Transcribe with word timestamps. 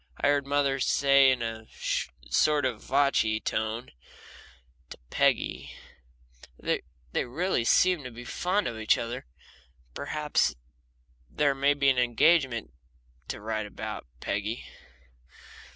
And 0.17 0.25
I 0.25 0.29
heard 0.29 0.47
mother 0.47 0.79
say 0.79 1.29
in 1.29 1.43
a 1.43 1.67
"sort 2.27 2.65
of 2.65 2.81
vochy" 2.81 3.39
tone 3.39 3.91
to 4.89 4.97
Peggy: 5.11 5.75
"They 6.57 6.79
really 7.13 7.63
seem 7.63 8.03
to 8.05 8.09
be 8.09 8.25
fond 8.25 8.65
of 8.65 8.79
each 8.79 8.97
other. 8.97 9.27
Perhaps 9.93 10.55
there 11.29 11.53
may 11.53 11.75
be 11.75 11.89
an 11.89 11.99
engagement 11.99 12.71
to 13.27 13.39
write 13.39 13.61
you 13.65 13.67
about, 13.67 14.07
Peggy." 14.21 14.65